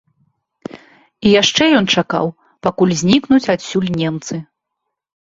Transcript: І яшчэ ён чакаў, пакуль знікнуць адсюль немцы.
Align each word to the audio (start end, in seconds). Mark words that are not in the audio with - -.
І 1.25 1.33
яшчэ 1.41 1.63
ён 1.79 1.85
чакаў, 2.01 2.25
пакуль 2.67 2.95
знікнуць 3.01 3.51
адсюль 3.55 3.91
немцы. 3.99 4.35